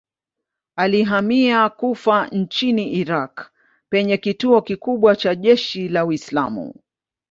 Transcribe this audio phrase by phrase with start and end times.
[0.75, 3.51] Alihamia Kufa nchini Irak
[3.89, 6.73] penye kituo kikubwa cha jeshi la Uislamu.